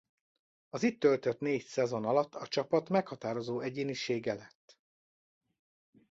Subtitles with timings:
[0.69, 4.77] Az itt töltött négy szezon alatt a csapat meghatározó egyénisége lett.